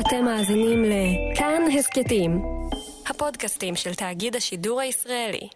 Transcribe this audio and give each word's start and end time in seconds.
אתם 0.00 0.24
מאזינים 0.24 0.84
לכאן 0.84 1.62
הסכתים, 1.78 2.42
הפודקאסטים 3.10 3.76
של 3.76 3.94
תאגיד 3.94 4.36
השידור 4.36 4.80
הישראלי. 4.80 5.48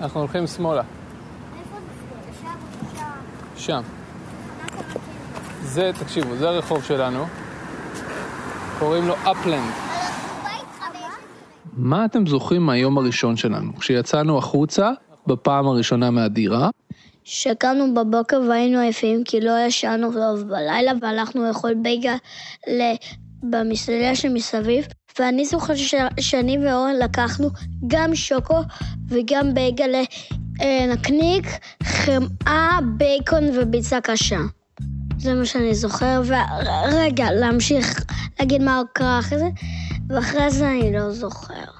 אנחנו 0.00 0.20
הולכים 0.20 0.46
שמאלה. 0.46 0.82
שם. 3.56 3.80
זה, 5.62 5.90
תקשיבו, 6.00 6.36
זה 6.36 6.48
הרחוב 6.48 6.84
שלנו. 6.84 7.24
קוראים 8.78 9.08
לו 9.08 9.14
אפלנד. 9.14 9.72
מה 11.72 12.04
אתם 12.04 12.26
זוכרים 12.26 12.62
מהיום 12.62 12.98
הראשון 12.98 13.36
שלנו? 13.36 13.76
כשיצאנו 13.76 14.38
החוצה 14.38 14.90
בפעם 15.26 15.66
הראשונה 15.66 16.10
מהדירה, 16.10 16.70
שקמנו 17.28 17.94
בבוקר 17.94 18.40
והיינו 18.48 18.78
עייפים 18.78 19.24
כי 19.24 19.40
לא 19.40 19.52
ישנו 19.66 20.12
טוב 20.12 20.40
בלילה 20.40 20.92
והלכנו 21.02 21.48
לאכול 21.48 21.74
בייגה 21.74 22.16
במסעדה 23.42 24.14
שמסביב. 24.14 24.86
ואני 25.18 25.44
זוכר 25.44 25.76
ש... 25.76 25.94
שאני 26.20 26.58
ואורן 26.58 26.96
לקחנו 26.96 27.48
גם 27.86 28.14
שוקו 28.14 28.58
וגם 29.08 29.54
בייגה 29.54 29.84
לנקניק, 30.60 31.46
חמאה, 31.82 32.78
בייקון 32.98 33.44
וביצה 33.58 34.00
קשה. 34.00 34.40
זה 35.18 35.34
מה 35.34 35.46
שאני 35.46 35.74
זוכר, 35.74 36.22
ורגע, 36.26 37.30
להמשיך 37.32 38.04
להגיד 38.40 38.62
מה 38.62 38.82
קרה 38.92 39.18
אחרי 39.18 39.38
זה, 39.38 39.48
ואחרי 40.08 40.50
זה 40.50 40.70
אני 40.70 40.92
לא 40.92 41.10
זוכר. 41.10 41.75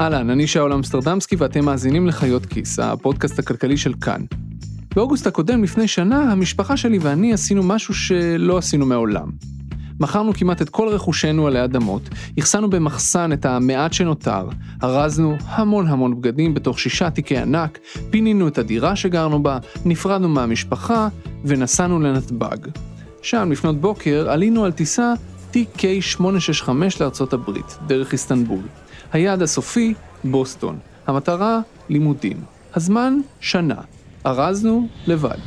אהלן, 0.00 0.30
אני 0.30 0.46
שאול 0.46 0.72
אמסטרדמסקי 0.72 1.36
ואתם 1.36 1.64
מאזינים 1.64 2.06
לחיות 2.06 2.46
כיס, 2.46 2.78
הפודקאסט 2.78 3.38
הכלכלי 3.38 3.76
של 3.76 3.94
כאן. 3.94 4.20
באוגוסט 4.94 5.26
הקודם, 5.26 5.64
לפני 5.64 5.88
שנה, 5.88 6.32
המשפחה 6.32 6.76
שלי 6.76 6.98
ואני 6.98 7.32
עשינו 7.32 7.62
משהו 7.62 7.94
שלא 7.94 8.58
עשינו 8.58 8.86
מעולם. 8.86 9.30
מכרנו 10.00 10.34
כמעט 10.34 10.62
את 10.62 10.68
כל 10.68 10.88
רכושנו 10.88 11.46
עלי 11.46 11.64
אדמות, 11.64 12.02
הכסנו 12.38 12.70
במחסן 12.70 13.32
את 13.32 13.46
המעט 13.46 13.92
שנותר, 13.92 14.48
ארזנו 14.82 15.36
המון 15.46 15.86
המון 15.86 16.20
בגדים 16.20 16.54
בתוך 16.54 16.78
שישה 16.78 17.10
תיקי 17.10 17.38
ענק, 17.38 17.78
פינינו 18.10 18.48
את 18.48 18.58
הדירה 18.58 18.96
שגרנו 18.96 19.42
בה, 19.42 19.58
נפרדנו 19.84 20.28
מהמשפחה 20.28 21.08
ונסענו 21.44 22.00
לנתב"ג. 22.00 22.58
שם, 23.22 23.48
לפנות 23.52 23.80
בוקר, 23.80 24.30
עלינו 24.30 24.64
על 24.64 24.72
טיסה 24.72 25.12
TK865 25.52 26.68
לארצות 27.00 27.32
הברית, 27.32 27.78
דרך 27.86 28.12
איסטנבול. 28.12 28.62
היעד 29.14 29.42
הסופי, 29.42 29.94
בוסטון. 30.24 30.78
המטרה, 31.06 31.60
לימודים. 31.88 32.36
הזמן, 32.74 33.20
שנה. 33.40 33.80
ארזנו, 34.26 34.88
לבד. 35.06 35.38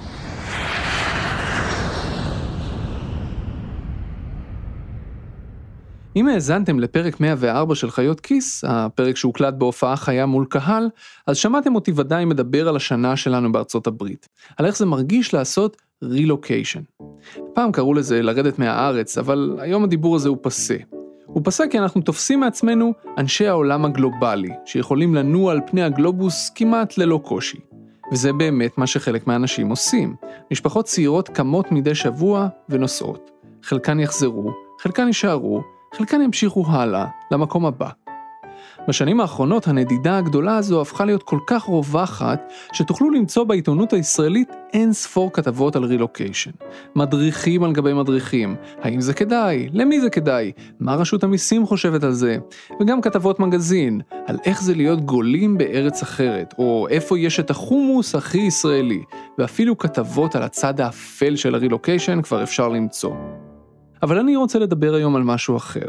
אם 6.16 6.28
האזנתם 6.28 6.80
לפרק 6.80 7.20
104 7.20 7.76
של 7.76 7.92
חיות 7.92 8.20
כיס, 8.20 8.64
הפרק 8.68 9.16
שהוקלט 9.16 9.54
בהופעה 9.54 9.96
חיה 9.96 10.26
מול 10.26 10.46
קהל, 10.50 10.90
אז 11.28 11.38
שמעתם 11.38 11.76
אותי 11.76 11.92
ודאי 11.96 12.26
מדבר 12.26 12.68
על 12.68 12.76
השנה 12.76 13.18
שלנו 13.18 13.52
בארצות 13.52 13.88
הברית. 13.88 14.28
על 14.58 14.66
איך 14.66 14.78
זה 14.78 14.86
מרגיש 14.86 15.34
לעשות 15.34 15.78
רילוקיישן. 16.04 16.82
פעם 17.54 17.72
קראו 17.72 17.94
לזה 17.94 18.22
לרדת 18.22 18.60
מהארץ, 18.60 19.18
אבל 19.18 19.58
היום 19.60 19.84
הדיבור 19.84 20.16
הזה 20.16 20.30
הוא 20.30 20.38
פסה. 20.42 20.97
הוא 21.28 21.42
פסק 21.46 21.72
כי 21.72 21.80
אנחנו 21.80 22.02
תופסים 22.02 22.40
מעצמנו 22.40 22.94
אנשי 23.18 23.48
העולם 23.48 23.86
הגלובלי, 23.86 24.50
שיכולים 24.66 25.16
לנוע 25.16 25.52
על 25.52 25.62
פני 25.66 25.84
הגלובוס 25.84 26.52
כמעט 26.56 26.98
ללא 26.98 27.20
קושי. 27.24 27.58
וזה 28.12 28.34
באמת 28.34 28.78
מה 28.78 28.88
שחלק 28.88 29.28
מהאנשים 29.28 29.70
עושים. 29.70 30.16
משפחות 30.52 30.86
צעירות 30.86 31.30
קמות 31.30 31.72
מדי 31.72 31.96
שבוע 31.96 32.48
ונוסעות. 32.70 33.32
חלקן 33.64 34.00
יחזרו, 34.00 34.52
חלקן 34.82 35.08
יישארו, 35.08 35.62
חלקן 35.96 36.22
ימשיכו 36.22 36.66
הלאה, 36.68 37.06
למקום 37.32 37.66
הבא. 37.66 37.90
בשנים 38.88 39.20
האחרונות 39.20 39.68
הנדידה 39.68 40.18
הגדולה 40.18 40.58
הזו 40.58 40.82
הפכה 40.82 41.06
להיות 41.06 41.24
כל 41.24 41.40
כך 41.48 41.64
רווחת, 41.64 42.52
שתוכלו 42.74 43.10
למצוא 43.10 43.44
בעיתונות 43.44 43.94
הישראלית 43.94 44.50
אין 44.74 44.94
ספור 44.94 45.34
כתבות 45.34 45.76
על 45.76 45.84
רילוקיישן. 45.84 46.52
מדריכים 46.96 47.64
על 47.64 47.74
גבי 47.74 47.94
מדריכים, 47.94 48.56
האם 48.82 49.02
זה 49.02 49.14
כדאי? 49.14 49.70
למי 49.74 50.02
זה 50.02 50.10
כדאי? 50.10 50.52
מה 50.80 50.96
רשות 50.96 51.24
המיסים 51.24 51.66
חושבת 51.66 52.04
על 52.04 52.12
זה? 52.12 52.38
וגם 52.82 53.02
כתבות 53.02 53.40
מגזין, 53.40 54.02
על 54.26 54.38
איך 54.46 54.62
זה 54.62 54.76
להיות 54.76 55.02
גולים 55.02 55.58
בארץ 55.58 56.02
אחרת, 56.02 56.54
או 56.58 56.88
איפה 56.90 57.20
יש 57.20 57.40
את 57.40 57.50
החומוס 57.50 58.16
הכי 58.16 58.38
ישראלי, 58.38 59.04
ואפילו 59.38 59.78
כתבות 59.78 60.36
על 60.36 60.44
הצד 60.44 60.82
האפל 60.82 61.36
של 61.36 61.56
הרילוקיישן 61.56 62.22
כבר 62.22 62.44
אפשר 62.44 62.68
למצוא. 62.68 63.16
אבל 64.04 64.20
אני 64.20 64.36
רוצה 64.36 64.60
לדבר 64.60 64.94
היום 64.94 65.16
על 65.16 65.24
משהו 65.24 65.58
אחר. 65.58 65.88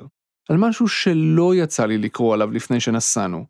על 0.48 0.56
משהו 0.56 0.88
שלא 0.88 1.54
יצא 1.54 1.86
לי 1.86 1.98
לקרוא 1.98 2.34
עליו 2.34 2.50
לפני 2.50 2.80
שנסענו. 2.80 3.44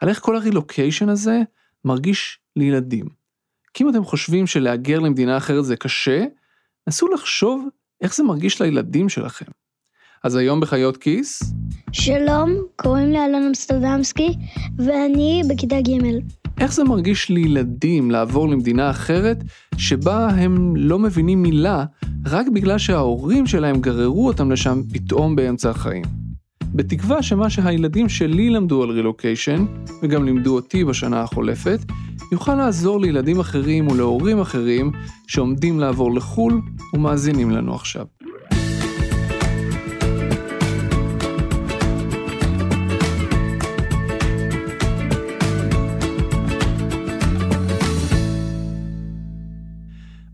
על 0.00 0.08
איך 0.08 0.20
כל 0.20 0.36
הרילוקיישן 0.36 1.08
הזה 1.08 1.42
מרגיש 1.84 2.38
לילדים. 2.56 3.06
כי 3.74 3.84
אם 3.84 3.88
אתם 3.88 4.04
חושבים 4.04 4.46
שלהגר 4.46 4.98
למדינה 4.98 5.36
אחרת 5.36 5.64
זה 5.64 5.76
קשה, 5.76 6.24
נסו 6.88 7.08
לחשוב 7.08 7.68
איך 8.00 8.14
זה 8.14 8.22
מרגיש 8.22 8.62
לילדים 8.62 9.08
שלכם. 9.08 9.46
אז 10.22 10.36
היום 10.36 10.60
בחיות 10.60 10.96
כיס? 10.96 11.42
שלום, 11.92 12.50
קוראים 12.76 13.10
לי 13.10 13.24
אלון 13.24 13.42
אמסטרדמסקי, 13.42 14.34
ואני 14.78 15.42
בכיתה 15.50 15.80
ג'. 15.80 16.18
איך 16.60 16.72
זה 16.72 16.84
מרגיש 16.84 17.30
לילדים 17.30 18.10
לעבור 18.10 18.48
למדינה 18.48 18.90
אחרת, 18.90 19.36
שבה 19.76 20.28
הם 20.28 20.76
לא 20.76 20.98
מבינים 20.98 21.42
מילה, 21.42 21.84
רק 22.26 22.46
בגלל 22.48 22.78
שההורים 22.78 23.46
שלהם 23.46 23.80
גררו 23.80 24.26
אותם 24.26 24.52
לשם 24.52 24.80
פתאום 24.92 25.36
באמצע 25.36 25.70
החיים? 25.70 26.23
בתקווה 26.74 27.22
שמה 27.22 27.50
שהילדים 27.50 28.08
שלי 28.08 28.50
למדו 28.50 28.82
על 28.82 28.90
רילוקיישן, 28.90 29.64
וגם 30.02 30.24
לימדו 30.24 30.54
אותי 30.54 30.84
בשנה 30.84 31.20
החולפת, 31.20 31.78
יוכל 32.32 32.54
לעזור 32.54 33.00
לילדים 33.00 33.40
אחרים 33.40 33.88
ולהורים 33.88 34.40
אחרים 34.40 34.92
שעומדים 35.26 35.80
לעבור 35.80 36.14
לחו"ל 36.14 36.60
ומאזינים 36.94 37.50
לנו 37.50 37.74
עכשיו. 37.74 38.06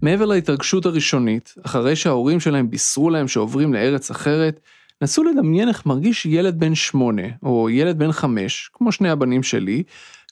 מעבר 0.03 0.25
להתרגשות 0.25 0.87
הראשונית, 0.87 1.55
אחרי 1.67 1.97
שההורים 1.97 2.41
שלהם 2.41 2.71
בישרו 2.71 3.11
להם 3.11 3.29
שעוברים 3.29 3.75
לארץ 3.75 4.11
אחרת, 4.11 4.61
נסו 5.03 5.25
לדמיין 5.25 5.69
איך 5.69 5.87
מרגיש 5.87 6.27
ילד 6.27 6.61
בן 6.61 6.75
שמונה, 6.75 7.23
או 7.43 7.71
ילד 7.71 7.99
בן 7.99 8.13
חמש, 8.13 8.71
כמו 8.73 8.93
שני 8.93 9.11
הבנים 9.11 9.43
שלי, 9.43 9.83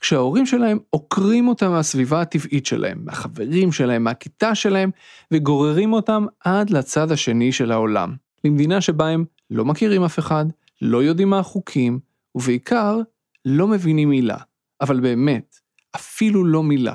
כשההורים 0.01 0.47
שלהם 0.47 0.79
עוקרים 0.91 1.49
אותם 1.49 1.71
מהסביבה 1.71 2.21
הטבעית 2.21 2.67
שלהם, 2.67 2.99
מהחברים 3.05 3.73
שלהם, 3.73 4.05
מהכיתה 4.05 4.55
שלהם, 4.55 4.91
וגוררים 5.33 5.93
אותם 5.93 6.27
עד 6.45 6.71
לצד 6.71 7.13
השני 7.13 7.53
של 7.53 7.73
העולם. 7.73 8.15
למדינה 8.45 8.81
שבה 8.81 9.09
הם 9.09 9.25
לא 9.51 9.65
מכירים 9.65 10.05
אף 10.05 10.19
אחד, 10.19 10.45
לא 10.83 11.03
יודעים 11.03 11.31
מה 11.31 11.39
החוקים, 11.39 11.99
ובעיקר, 12.35 13.01
לא 13.45 13.69
מבינים 13.69 14.09
מילה. 14.09 14.37
אבל 14.81 15.01
באמת, 15.01 15.57
אפילו 15.97 16.45
לא 16.45 16.63
מילה. 16.63 16.95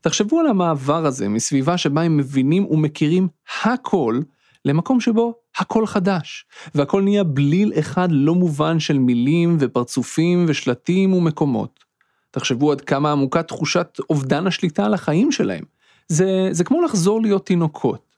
תחשבו 0.00 0.40
על 0.40 0.46
המעבר 0.46 1.06
הזה 1.06 1.28
מסביבה 1.28 1.78
שבה 1.78 2.02
הם 2.02 2.16
מבינים 2.16 2.66
ומכירים 2.66 3.28
הכל, 3.62 4.20
למקום 4.64 5.00
שבו 5.00 5.34
הכל 5.58 5.86
חדש, 5.86 6.46
והכל 6.74 7.02
נהיה 7.02 7.24
בליל 7.24 7.72
אחד 7.78 8.08
לא 8.10 8.34
מובן 8.34 8.80
של 8.80 8.98
מילים 8.98 9.56
ופרצופים 9.60 10.44
ושלטים 10.48 11.12
ומקומות. 11.12 11.84
תחשבו 12.30 12.72
עד 12.72 12.80
כמה 12.80 13.12
עמוקה 13.12 13.42
תחושת 13.42 13.98
אובדן 14.10 14.46
השליטה 14.46 14.84
על 14.84 14.94
החיים 14.94 15.32
שלהם. 15.32 15.64
זה, 16.08 16.48
זה 16.50 16.64
כמו 16.64 16.82
לחזור 16.82 17.22
להיות 17.22 17.46
תינוקות. 17.46 18.16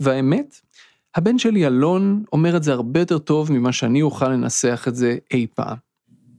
והאמת, 0.00 0.60
הבן 1.14 1.38
שלי 1.38 1.66
אלון 1.66 2.24
אומר 2.32 2.56
את 2.56 2.62
זה 2.62 2.72
הרבה 2.72 3.00
יותר 3.00 3.18
טוב 3.18 3.52
ממה 3.52 3.72
שאני 3.72 4.02
אוכל 4.02 4.28
לנסח 4.28 4.84
את 4.88 4.94
זה 4.94 5.16
אי 5.32 5.46
פעם. 5.54 5.76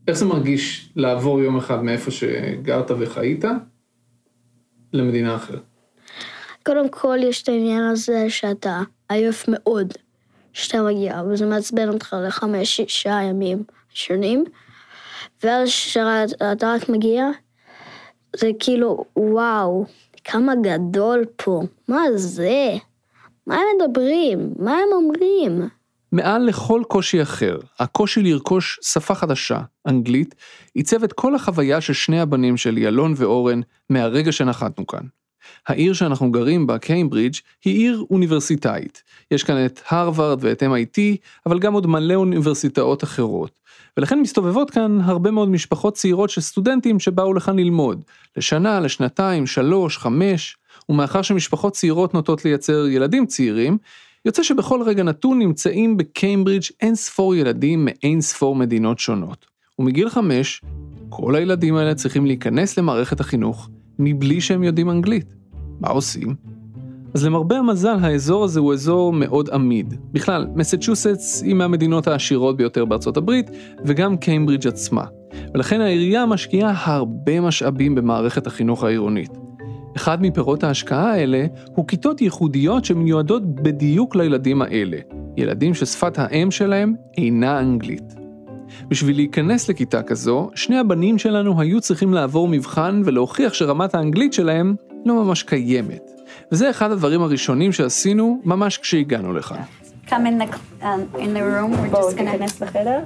איך 0.07 0.17
זה 0.17 0.25
מרגיש 0.25 0.89
לעבור 0.95 1.41
יום 1.41 1.57
אחד 1.57 1.83
מאיפה 1.83 2.11
שגרת 2.11 2.91
וחיית 2.99 3.45
למדינה 4.93 5.35
אחרת? 5.35 5.63
קודם 6.65 6.89
כל 6.89 7.17
יש 7.21 7.43
את 7.43 7.49
העניין 7.49 7.83
הזה 7.83 8.29
שאתה 8.29 8.81
עייף 9.09 9.45
מאוד 9.47 9.93
שאתה 10.53 10.81
מגיע, 10.81 11.21
וזה 11.29 11.45
מעצבן 11.45 11.89
אותך 11.89 12.15
לחמש, 12.27 12.75
שישה 12.75 13.19
ימים 13.23 13.63
שונים, 13.89 14.43
ואז 15.43 15.69
כשאתה 15.69 16.73
רק 16.75 16.89
מגיע, 16.89 17.25
זה 18.35 18.49
כאילו, 18.59 19.05
וואו, 19.15 19.85
כמה 20.23 20.53
גדול 20.63 21.25
פה, 21.35 21.61
מה 21.87 22.01
זה? 22.15 22.69
מה 23.47 23.55
הם 23.55 23.87
מדברים? 23.87 24.53
מה 24.59 24.71
הם 24.71 24.89
אומרים? 24.91 25.69
מעל 26.11 26.45
לכל 26.45 26.81
קושי 26.87 27.21
אחר, 27.21 27.57
הקושי 27.79 28.21
לרכוש 28.21 28.79
שפה 28.81 29.15
חדשה, 29.15 29.59
אנגלית, 29.87 30.35
עיצב 30.73 31.03
את 31.03 31.13
כל 31.13 31.35
החוויה 31.35 31.81
של 31.81 31.93
שני 31.93 32.19
הבנים 32.19 32.57
שלי, 32.57 32.87
אלון 32.87 33.13
ואורן, 33.17 33.61
מהרגע 33.89 34.31
שנחתנו 34.31 34.87
כאן. 34.87 35.03
העיר 35.67 35.93
שאנחנו 35.93 36.31
גרים 36.31 36.67
בה, 36.67 36.77
קיימברידג', 36.77 37.35
היא 37.65 37.73
עיר 37.75 38.03
אוניברסיטאית. 38.09 39.03
יש 39.31 39.43
כאן 39.43 39.65
את 39.65 39.81
הרווארד 39.89 40.37
ואת 40.41 40.63
MIT, 40.63 40.99
אבל 41.45 41.59
גם 41.59 41.73
עוד 41.73 41.87
מלא 41.87 42.13
אוניברסיטאות 42.13 43.03
אחרות. 43.03 43.59
ולכן 43.97 44.19
מסתובבות 44.19 44.71
כאן 44.71 45.01
הרבה 45.01 45.31
מאוד 45.31 45.49
משפחות 45.49 45.93
צעירות 45.93 46.29
של 46.29 46.41
סטודנטים 46.41 46.99
שבאו 46.99 47.33
לכאן 47.33 47.59
ללמוד. 47.59 48.03
לשנה, 48.37 48.79
לשנתיים, 48.79 49.47
שלוש, 49.47 49.97
חמש, 49.97 50.57
ומאחר 50.89 51.21
שמשפחות 51.21 51.73
צעירות 51.73 52.13
נוטות 52.13 52.45
לייצר 52.45 52.87
ילדים 52.87 53.25
צעירים, 53.25 53.77
יוצא 54.25 54.43
שבכל 54.43 54.81
רגע 54.85 55.03
נתון 55.03 55.39
נמצאים 55.39 55.97
בקיימברידג' 55.97 56.65
אין 56.81 56.95
ספור 56.95 57.35
ילדים 57.35 57.85
מאין 57.85 58.21
ספור 58.21 58.55
מדינות 58.55 58.99
שונות. 58.99 59.45
ומגיל 59.79 60.09
חמש, 60.09 60.61
כל 61.09 61.35
הילדים 61.35 61.75
האלה 61.75 61.95
צריכים 61.95 62.25
להיכנס 62.25 62.77
למערכת 62.77 63.19
החינוך 63.19 63.69
מבלי 64.01 64.41
שהם 64.41 64.63
יודעים 64.63 64.89
אנגלית. 64.89 65.35
מה 65.79 65.87
עושים? 65.89 66.35
אז 67.13 67.25
למרבה 67.25 67.57
המזל 67.57 67.97
האזור 68.01 68.43
הזה 68.43 68.59
הוא 68.59 68.73
אזור 68.73 69.13
מאוד 69.13 69.49
עמיד. 69.49 69.93
בכלל, 70.11 70.47
מסצ'וסטס 70.55 71.41
היא 71.41 71.53
מהמדינות 71.53 72.07
העשירות 72.07 72.57
ביותר 72.57 72.85
בארצות 72.85 73.17
הברית, 73.17 73.51
וגם 73.85 74.17
קיימברידג' 74.17 74.67
עצמה. 74.67 75.03
ולכן 75.53 75.81
העירייה 75.81 76.25
משקיעה 76.25 76.73
הרבה 76.85 77.41
משאבים 77.41 77.95
במערכת 77.95 78.47
החינוך 78.47 78.83
העירונית. 78.83 79.31
אחד 79.95 80.21
מפירות 80.21 80.63
ההשקעה 80.63 81.11
האלה 81.11 81.45
הוא 81.75 81.87
כיתות 81.87 82.21
ייחודיות 82.21 82.85
שמיועדות 82.85 83.45
בדיוק 83.45 84.15
לילדים 84.15 84.61
האלה, 84.61 84.97
ילדים 85.37 85.73
ששפת 85.73 86.19
האם 86.19 86.51
שלהם 86.51 86.93
אינה 87.17 87.59
אנגלית. 87.59 88.20
בשביל 88.91 89.15
להיכנס 89.15 89.69
לכיתה 89.69 90.03
כזו, 90.03 90.49
שני 90.55 90.77
הבנים 90.77 91.17
שלנו 91.17 91.61
היו 91.61 91.81
צריכים 91.81 92.13
לעבור 92.13 92.47
מבחן 92.47 93.01
ולהוכיח 93.05 93.53
שרמת 93.53 93.95
האנגלית 93.95 94.33
שלהם 94.33 94.75
לא 95.05 95.23
ממש 95.23 95.43
קיימת. 95.43 96.11
וזה 96.51 96.69
אחד 96.69 96.91
הדברים 96.91 97.21
הראשונים 97.21 97.71
שעשינו 97.71 98.41
ממש 98.43 98.77
כשהגענו 98.77 99.33
לכאן. 99.33 99.61
come 100.07 100.25
in 100.25 100.41
the, 100.41 100.47
um, 100.81 100.85
in 101.15 101.33
the 101.33 101.41
room, 101.41 101.71
we're 101.71 101.95
just 101.95 102.17
gonna... 102.17 102.63
לחדר. 102.63 102.99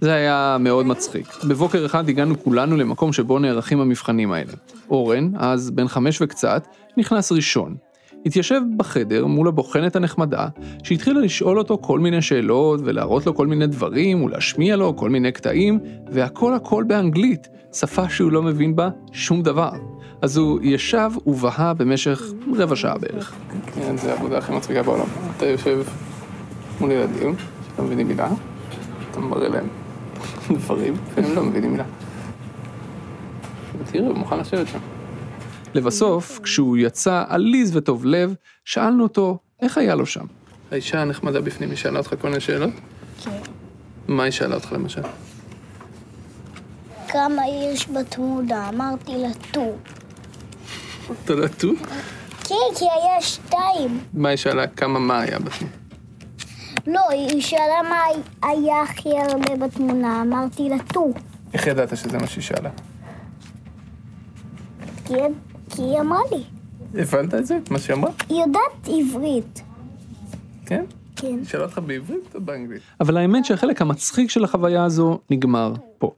זה 0.00 0.14
היה 0.14 0.56
מאוד 0.60 0.86
מצחיק. 0.86 1.26
בבוקר 1.44 1.86
אחד 1.86 2.08
הגענו 2.08 2.42
כולנו 2.44 2.76
למקום 2.76 3.12
שבו 3.12 3.38
נערכים 3.38 3.80
המבחנים 3.80 4.32
האלה. 4.32 4.52
אורן, 4.90 5.30
אז 5.36 5.70
בן 5.70 5.88
חמש 5.88 6.22
וקצת, 6.22 6.66
נכנס 6.96 7.32
ראשון. 7.32 7.76
התיישב 8.26 8.60
בחדר 8.76 9.26
מול 9.26 9.48
הבוחנת 9.48 9.96
הנחמדה, 9.96 10.48
שהתחילה 10.82 11.20
לשאול 11.20 11.58
אותו 11.58 11.78
כל 11.78 12.00
מיני 12.00 12.22
שאלות 12.22 12.80
ולהראות 12.84 13.26
לו 13.26 13.34
כל 13.34 13.46
מיני 13.46 13.66
דברים 13.66 14.22
ולהשמיע 14.22 14.76
לו 14.76 14.96
כל 14.96 15.10
מיני 15.10 15.32
קטעים, 15.32 15.78
והכל 16.12 16.54
הכל 16.54 16.84
באנגלית, 16.86 17.48
שפה 17.72 18.08
שהוא 18.08 18.32
לא 18.32 18.42
מבין 18.42 18.76
בה 18.76 18.88
שום 19.12 19.42
דבר. 19.42 19.70
אז 20.22 20.36
הוא 20.36 20.60
ישב 20.62 21.10
ובהה 21.26 21.74
במשך 21.74 22.22
רבע 22.56 22.76
שעה 22.76 22.98
בערך. 22.98 23.32
כן, 23.74 23.96
זה 23.96 24.12
העבודה 24.12 24.38
הכי 24.38 24.52
מצחיקה 24.52 24.82
בעולם. 24.82 25.06
אתה 25.36 25.46
יושב 25.46 25.82
מול 26.80 26.92
ילדים, 26.92 27.34
שלא 27.76 27.84
מבינים 27.84 28.08
מילה, 28.08 28.28
אתה 29.10 29.20
מראה 29.20 29.48
להם 29.48 29.66
דברים, 30.58 30.94
והם 31.14 31.34
לא 31.34 31.42
מבינים 31.42 31.70
מילה. 31.70 31.84
תראו, 33.92 34.06
הוא 34.06 34.18
מוכן 34.18 34.38
לשבת 34.38 34.68
שם. 34.68 34.95
לבסוף, 35.76 36.40
כשהוא 36.42 36.76
יצא 36.76 37.24
עליז 37.28 37.76
וטוב 37.76 38.04
לב, 38.04 38.34
שאלנו 38.64 39.02
אותו, 39.02 39.38
איך 39.62 39.78
היה 39.78 39.94
לו 39.94 40.06
שם? 40.06 40.24
האישה 40.70 41.02
הנחמדה 41.02 41.40
בפנים, 41.40 41.70
היא 41.70 41.78
שאלה 41.78 41.98
אותך 41.98 42.14
כל 42.20 42.28
מיני 42.28 42.40
שאלות? 42.40 42.70
כן. 43.24 43.30
מה 44.08 44.22
היא 44.22 44.32
שאלה 44.32 44.54
אותך 44.54 44.72
למשל? 44.72 45.02
כמה 47.08 47.42
יש 47.48 47.88
בתמונה? 47.88 48.68
אמרתי 48.68 49.12
לה 49.16 49.28
two. 49.50 49.72
אתה 51.24 51.32
יודע 51.32 51.48
טו? 51.48 51.68
כן, 52.44 52.54
כי 52.78 52.84
היה 52.84 53.20
שתיים. 53.20 54.00
מה 54.14 54.28
היא 54.28 54.36
שאלה? 54.36 54.66
כמה 54.66 54.98
מה 54.98 55.20
היה 55.20 55.38
בתמונה? 55.38 55.74
לא, 56.86 57.10
היא 57.10 57.40
שאלה 57.40 57.82
מה 57.90 58.02
היה 58.42 58.82
הכי 58.82 59.08
הרבה 59.18 59.66
בתמונה, 59.66 60.22
אמרתי 60.22 60.68
לה 60.68 60.76
טו. 60.92 61.12
איך 61.54 61.66
ידעת 61.66 61.96
שזה 61.96 62.18
מה 62.18 62.26
שהיא 62.26 62.44
שאלה? 62.44 62.70
כי 65.04 65.14
כי 65.70 65.82
היא 65.82 66.00
אמרה 66.00 66.20
לי. 66.30 66.42
הבנת 67.02 67.34
את 67.34 67.46
זה? 67.46 67.58
מה 67.70 67.78
שהיא 67.78 67.96
אמרה? 67.96 68.10
היא 68.28 68.40
יודעת 68.40 68.88
עברית. 68.88 69.62
כן? 70.66 70.84
כן. 71.16 71.26
היא 71.26 71.44
שאלה 71.44 71.64
אותך 71.64 71.80
בעברית 71.86 72.34
או 72.34 72.40
באנגלית? 72.40 72.82
אבל 73.00 73.16
האמת 73.16 73.44
שהחלק 73.44 73.82
המצחיק 73.82 74.30
של 74.30 74.44
החוויה 74.44 74.84
הזו 74.84 75.20
נגמר 75.30 75.74
פה. 75.98 76.14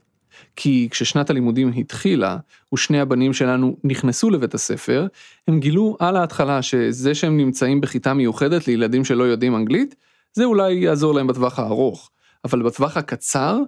כי 0.55 0.87
כששנת 0.91 1.29
הלימודים 1.29 1.71
התחילה, 1.77 2.37
ושני 2.73 2.99
הבנים 2.99 3.33
שלנו 3.33 3.77
נכנסו 3.83 4.29
לבית 4.29 4.53
הספר, 4.53 5.07
הם 5.47 5.59
גילו 5.59 5.97
על 5.99 6.15
ההתחלה 6.15 6.61
שזה 6.61 7.15
שהם 7.15 7.37
נמצאים 7.37 7.81
בכיתה 7.81 8.13
מיוחדת 8.13 8.67
לילדים 8.67 9.05
שלא 9.05 9.23
יודעים 9.23 9.55
אנגלית, 9.55 9.95
זה 10.33 10.45
אולי 10.45 10.73
יעזור 10.73 11.13
להם 11.13 11.27
בטווח 11.27 11.59
הארוך. 11.59 12.09
אבל 12.45 12.63
בטווח 12.63 12.97
הקצר, 12.97 13.59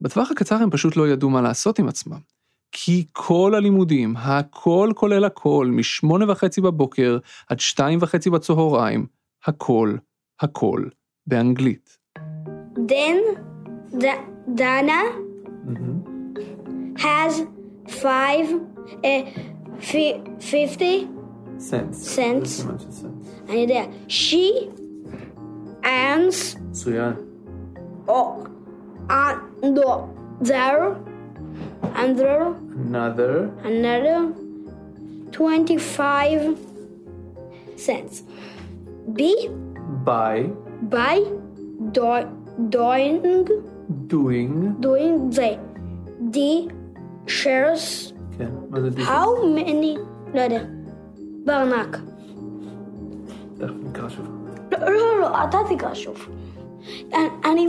בטווח 0.00 0.30
הקצר 0.30 0.54
הם 0.54 0.70
פשוט 0.70 0.96
לא 0.96 1.08
ידעו 1.08 1.30
מה 1.30 1.42
לעשות 1.42 1.78
עם 1.78 1.88
עצמם. 1.88 2.18
כי 2.72 3.06
כל 3.12 3.52
הלימודים, 3.56 4.14
הכל 4.16 4.90
כולל 4.94 5.24
הכל, 5.24 5.68
משמונה 5.72 6.30
וחצי 6.32 6.60
בבוקר 6.60 7.18
עד 7.48 7.60
שתיים 7.60 7.98
וחצי 8.02 8.30
בצהריים, 8.30 9.06
הכל, 9.46 9.96
הכל, 10.40 10.84
באנגלית. 11.26 11.98
Then 12.76 13.18
Da- 14.04 14.24
Dana 14.62 15.00
has 17.06 17.32
five 18.04 18.48
uh, 19.04 19.22
fi- 19.90 20.20
fifty 20.52 20.94
cents. 21.58 22.66
אני 23.48 23.56
יודע. 23.60 23.82
She 24.08 24.68
earns 25.84 26.58
מצוין. 26.70 27.12
oh, 28.08 28.46
another 29.10 30.84
another 31.82 32.54
another 32.86 33.50
another 33.64 34.18
twenty-five 35.36 36.40
cents. 37.76 38.22
B 39.16 39.20
by 40.04 40.36
by 40.96 41.16
do- 41.96 42.28
doing 42.76 43.18
doing 44.12 44.52
doing 44.86 45.30
the 45.30 45.50
the 46.34 46.52
shares 47.26 48.12
כן, 48.38 48.50
מה 48.70 48.80
זה 48.80 48.88
how 48.96 49.28
many 49.56 49.98
לא 50.34 50.40
יודע 50.40 50.62
בארנק 51.44 51.98
תכף 53.58 53.74
נקרא 53.84 54.08
שוב. 54.08 54.26
לא 54.72 54.90
לא 54.90 55.20
לא 55.20 55.44
אתה 55.44 55.58
תקרא 55.70 55.94
שוב 55.94 56.28
אני, 57.44 57.66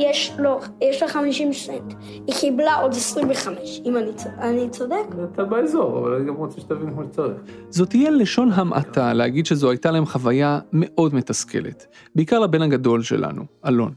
יש 0.00 0.30
לדנה 0.34 0.40
יש 0.40 0.40
לו 0.40 0.60
יש 0.80 1.02
לה 1.02 1.08
50 1.08 1.52
סנט 1.52 1.94
היא 2.26 2.34
קיבלה 2.40 2.74
עוד 2.74 2.92
25 2.92 3.80
אם 3.84 3.96
אני, 3.96 4.10
אני 4.38 4.70
צודק 4.70 4.94
אתה 5.34 5.44
באזור, 5.44 5.98
אבל 5.98 6.14
אני 6.14 6.26
גם 6.26 6.34
רוצה 6.34 6.60
שתבין 6.60 6.90
כמו 6.90 7.02
שצריך. 7.04 7.36
זאת 7.70 7.90
תהיה 7.90 8.10
לשון 8.10 8.52
המעטה 8.52 9.12
להגיד 9.12 9.46
שזו 9.46 9.70
הייתה 9.70 9.90
להם 9.90 10.06
חוויה 10.06 10.58
מאוד 10.72 11.14
מתסכלת. 11.14 11.86
בעיקר 12.14 12.38
לבן 12.38 12.62
הגדול 12.62 13.02
שלנו, 13.02 13.42
אלון. 13.66 13.92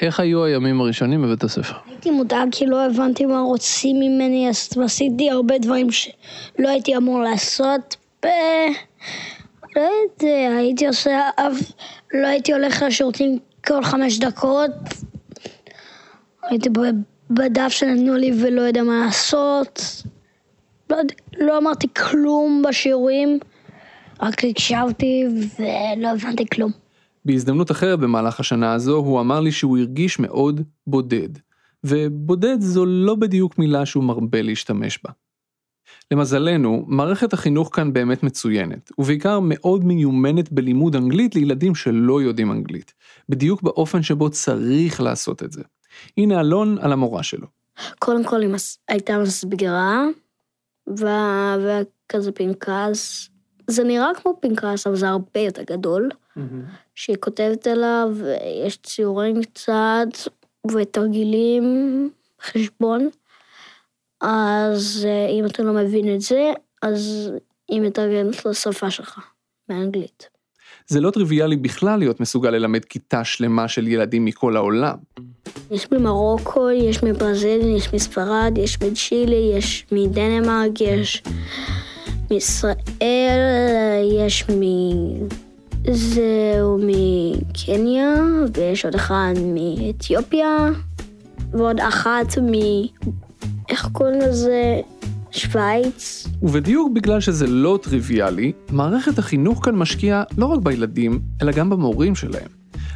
איך 0.00 0.20
היו 0.20 0.44
הימים 0.44 0.80
הראשונים 0.80 1.22
בבית 1.22 1.44
הספר? 1.44 1.74
הייתי 1.86 2.10
מודאג 2.10 2.48
כי 2.52 2.66
לא 2.66 2.86
הבנתי 2.86 3.26
מה 3.26 3.40
רוצים 3.40 3.96
ממני, 4.00 4.48
אז 4.48 4.68
עשיתי 4.84 5.30
הרבה 5.30 5.58
דברים 5.58 5.90
שלא 5.90 6.68
הייתי 6.68 6.96
אמור 6.96 7.20
לעשות. 7.20 7.96
ב... 8.24 8.26
לא 9.76 9.82
יודע, 9.82 10.56
הייתי 10.56 10.86
עושה, 10.86 11.20
אף... 11.36 11.72
לא 12.14 12.26
הייתי 12.26 12.52
הולך 12.52 12.82
לשירותים 12.82 13.38
כל 13.66 13.84
חמש 13.84 14.18
דקות. 14.18 14.70
הייתי 16.50 16.68
בדף 17.30 17.68
שנתנו 17.68 18.14
לי 18.14 18.32
ולא 18.42 18.60
יודע 18.62 18.82
מה 18.82 19.04
לעשות. 19.06 20.02
לא, 20.90 20.96
לא 21.38 21.58
אמרתי 21.58 21.86
כלום 21.94 22.62
בשיעורים, 22.68 23.38
רק 24.20 24.44
הקשבתי 24.44 25.24
ולא 25.58 26.08
הבנתי 26.08 26.44
כלום. 26.54 26.72
בהזדמנות 27.24 27.70
אחרת 27.70 27.98
במהלך 27.98 28.40
השנה 28.40 28.72
הזו, 28.72 28.96
הוא 28.96 29.20
אמר 29.20 29.40
לי 29.40 29.52
שהוא 29.52 29.78
הרגיש 29.78 30.18
מאוד 30.18 30.60
בודד. 30.86 31.28
ובודד 31.84 32.60
זו 32.60 32.86
לא 32.86 33.14
בדיוק 33.14 33.58
מילה 33.58 33.86
שהוא 33.86 34.04
מרבה 34.04 34.42
להשתמש 34.42 34.98
בה. 35.04 35.10
למזלנו, 36.10 36.84
מערכת 36.86 37.32
החינוך 37.32 37.76
כאן 37.76 37.92
באמת 37.92 38.22
מצוינת, 38.22 38.90
ובעיקר 38.98 39.40
מאוד 39.42 39.84
מיומנת 39.84 40.52
בלימוד 40.52 40.96
אנגלית 40.96 41.34
לילדים 41.34 41.74
שלא 41.74 42.22
יודעים 42.22 42.52
אנגלית, 42.52 42.94
בדיוק 43.28 43.62
באופן 43.62 44.02
שבו 44.02 44.30
צריך 44.30 45.00
לעשות 45.00 45.42
את 45.42 45.52
זה. 45.52 45.62
הנה 46.16 46.40
אלון 46.40 46.78
על 46.78 46.92
המורה 46.92 47.22
שלו. 47.22 47.46
קודם 47.98 48.24
כל 48.24 48.40
היא 48.40 48.48
מס... 48.48 48.78
הייתה 48.88 49.18
מסבירה, 49.18 50.04
וה... 50.86 51.56
וכזה 51.60 52.32
פנקס. 52.32 53.30
זה 53.66 53.84
נראה 53.84 54.08
כמו 54.22 54.38
פנקס, 54.40 54.86
אבל 54.86 54.96
זה 54.96 55.08
הרבה 55.08 55.40
יותר 55.40 55.62
גדול, 55.62 56.10
שהיא 56.94 57.16
כותבת 57.20 57.66
עליו, 57.66 58.08
ויש 58.14 58.76
ציורים 58.76 59.42
קצת, 59.42 60.08
ותרגילים, 60.72 61.64
חשבון. 62.42 63.08
אז 64.20 65.06
אה, 65.08 65.28
אם 65.28 65.46
אתה 65.46 65.62
לא 65.62 65.72
מבין 65.72 66.14
את 66.14 66.20
זה, 66.20 66.52
אז 66.82 67.32
היא 67.68 67.80
מתרגמת 67.80 68.46
לשפה 68.46 68.90
שלך, 68.90 69.20
באנגלית. 69.68 70.35
זה 70.88 71.00
לא 71.00 71.10
טריוויאלי 71.10 71.56
בכלל 71.56 71.98
להיות 71.98 72.20
מסוגל 72.20 72.50
ללמד 72.50 72.84
כיתה 72.84 73.24
שלמה 73.24 73.68
של 73.68 73.88
ילדים 73.88 74.24
מכל 74.24 74.56
העולם. 74.56 74.96
יש 75.70 75.86
ממרוקו, 75.92 76.70
יש 76.70 77.02
מברזיל, 77.02 77.76
יש 77.76 77.94
מספרד, 77.94 78.52
יש 78.56 78.82
מצ'ילי, 78.82 79.52
יש 79.56 79.86
מדנמרק, 79.92 80.80
יש 80.80 81.22
מישראל, 82.30 82.76
יש 84.18 84.44
מ... 84.50 84.62
זהו 85.90 86.78
מקניה, 86.80 88.14
ויש 88.54 88.84
עוד 88.84 88.94
אחד 88.94 89.34
מאתיופיה, 89.54 90.70
ועוד 91.52 91.80
אחת 91.80 92.38
מ... 92.38 92.52
איך 93.68 93.88
קוראים 93.92 94.20
לזה? 94.20 94.80
שווייץ. 95.36 96.28
ובדיוק 96.42 96.92
בגלל 96.92 97.20
שזה 97.20 97.46
לא 97.46 97.78
טריוויאלי, 97.82 98.52
מערכת 98.70 99.18
החינוך 99.18 99.64
כאן 99.64 99.74
משקיעה 99.74 100.22
לא 100.38 100.46
רק 100.46 100.60
בילדים, 100.62 101.20
אלא 101.42 101.52
גם 101.52 101.70
במורים 101.70 102.14
שלהם. 102.14 102.48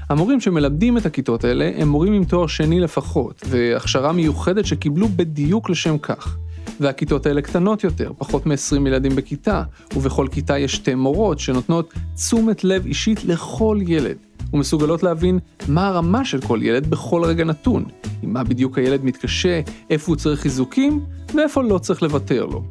המורים 0.08 0.40
שמלמדים 0.40 0.98
את 0.98 1.06
הכיתות 1.06 1.44
האלה 1.44 1.70
הם 1.76 1.88
מורים 1.88 2.12
עם 2.12 2.24
תואר 2.24 2.46
שני 2.46 2.80
לפחות, 2.80 3.42
והכשרה 3.48 4.12
מיוחדת 4.12 4.66
שקיבלו 4.66 5.08
בדיוק 5.08 5.70
לשם 5.70 5.98
כך. 5.98 6.36
והכיתות 6.80 7.26
האלה 7.26 7.42
קטנות 7.42 7.84
יותר, 7.84 8.12
פחות 8.18 8.46
מ-20 8.46 8.86
ילדים 8.86 9.16
בכיתה, 9.16 9.62
ובכל 9.96 10.26
כיתה 10.30 10.58
יש 10.58 10.74
שתי 10.74 10.94
מורות 10.94 11.38
שנותנות 11.38 11.94
תשומת 12.14 12.64
לב 12.64 12.86
אישית 12.86 13.24
לכל 13.24 13.78
ילד, 13.86 14.16
ומסוגלות 14.52 15.02
להבין 15.02 15.38
מה 15.68 15.88
הרמה 15.88 16.24
של 16.24 16.40
כל 16.40 16.58
ילד 16.62 16.86
בכל 16.86 17.24
רגע 17.24 17.44
נתון, 17.44 17.84
עם 18.22 18.32
מה 18.32 18.44
בדיוק 18.44 18.78
הילד 18.78 19.04
מתקשה, 19.04 19.60
איפה 19.90 20.12
הוא 20.12 20.16
צריך 20.16 20.40
חיזוקים, 20.40 21.00
ואיפה 21.34 21.62
לא 21.62 21.78
צריך 21.78 22.02
לוותר 22.02 22.46
לו. 22.46 22.62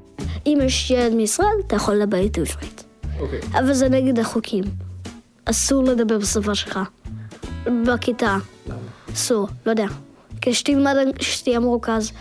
אם 0.45 0.57
יש 0.65 0.91
ילד 0.91 1.13
מישראל, 1.13 1.47
אתה 1.67 1.75
יכול 1.75 1.95
לדבר 1.95 2.17
איתו 2.17 2.41
עברית. 2.41 2.83
אוקיי. 3.19 3.39
אבל 3.51 3.73
זה 3.73 3.89
נגד 3.89 4.19
החוקים. 4.19 4.63
אסור 5.45 5.83
לדבר 5.83 6.17
בשפה 6.17 6.55
שלך. 6.55 6.79
בכיתה. 7.87 8.37
אסור, 9.13 9.47
לא 9.65 9.71
יודע. 9.71 9.87
כשתלמד, 10.41 10.95
שתהיה 11.19 11.59
מרוכז 11.59 12.11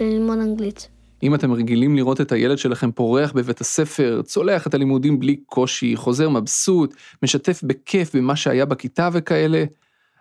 ללמוד 0.00 0.38
אנגלית. 0.38 0.88
אם 1.22 1.34
אתם 1.34 1.52
רגילים 1.52 1.96
לראות 1.96 2.20
את 2.20 2.32
הילד 2.32 2.58
שלכם 2.58 2.92
פורח 2.92 3.32
בבית 3.32 3.60
הספר, 3.60 4.22
צולח 4.24 4.66
את 4.66 4.74
הלימודים 4.74 5.20
בלי 5.20 5.36
קושי, 5.36 5.96
חוזר 5.96 6.28
מבסוט, 6.28 6.94
משתף 7.22 7.60
בכיף 7.62 8.16
במה 8.16 8.36
שהיה 8.36 8.64
בכיתה 8.64 9.08
וכאלה, 9.12 9.64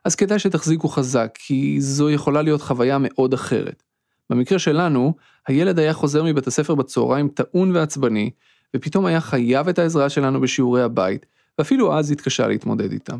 אז 0.05 0.15
כדאי 0.15 0.39
שתחזיקו 0.39 0.87
חזק, 0.87 1.37
כי 1.39 1.81
זו 1.81 2.09
יכולה 2.09 2.41
להיות 2.41 2.61
חוויה 2.61 2.97
מאוד 2.99 3.33
אחרת. 3.33 3.83
במקרה 4.29 4.59
שלנו, 4.59 5.13
הילד 5.47 5.79
היה 5.79 5.93
חוזר 5.93 6.23
מבית 6.23 6.47
הספר 6.47 6.75
בצהריים 6.75 7.27
טעון 7.27 7.75
ועצבני, 7.75 8.29
ופתאום 8.75 9.05
היה 9.05 9.21
חייב 9.21 9.67
את 9.67 9.79
העזרה 9.79 10.09
שלנו 10.09 10.41
בשיעורי 10.41 10.83
הבית, 10.83 11.25
ואפילו 11.57 11.97
אז 11.97 12.11
התקשה 12.11 12.47
להתמודד 12.47 12.91
איתם. 12.91 13.19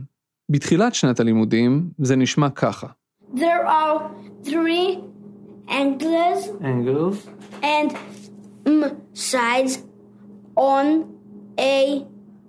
בתחילת 0.49 0.95
שנת 0.95 1.19
הלימודים 1.19 1.89
זה 1.97 2.15
נשמע 2.15 2.49
ככה. 2.49 2.87
There 3.35 3.67
are 3.67 3.99
three 4.47 5.14
angles 5.69 6.49
אנגלס? 6.63 7.27
and 7.61 7.91
mm, 8.67 8.71
sides 9.15 9.77
on 10.59 10.85
a 11.59 12.03